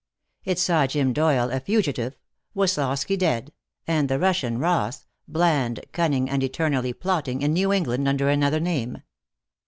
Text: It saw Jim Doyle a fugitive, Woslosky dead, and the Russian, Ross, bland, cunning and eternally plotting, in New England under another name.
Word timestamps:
It 0.45 0.57
saw 0.57 0.87
Jim 0.87 1.13
Doyle 1.13 1.51
a 1.51 1.59
fugitive, 1.59 2.17
Woslosky 2.55 3.15
dead, 3.19 3.53
and 3.85 4.09
the 4.09 4.17
Russian, 4.17 4.57
Ross, 4.57 5.05
bland, 5.27 5.79
cunning 5.91 6.27
and 6.27 6.41
eternally 6.41 6.91
plotting, 6.91 7.43
in 7.43 7.53
New 7.53 7.71
England 7.71 8.07
under 8.07 8.27
another 8.27 8.59
name. 8.59 9.03